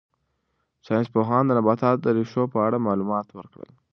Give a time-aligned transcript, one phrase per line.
[0.87, 3.71] ساینس پوهانو د نباتاتو د ریښو په اړه معلومات ورکړل.